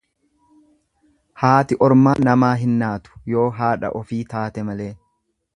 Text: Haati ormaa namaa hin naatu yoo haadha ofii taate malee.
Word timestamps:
Haati 1.41 1.77
ormaa 1.89 2.15
namaa 2.29 2.51
hin 2.63 2.73
naatu 2.81 3.23
yoo 3.35 3.47
haadha 3.61 3.95
ofii 4.03 4.23
taate 4.37 4.69
malee. 4.73 4.93